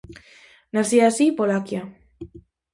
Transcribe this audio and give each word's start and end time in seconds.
Nacía 0.73 1.03
así 1.07 1.25
Polaqia. 1.37 1.81